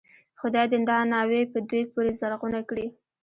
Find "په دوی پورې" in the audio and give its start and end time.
1.53-2.11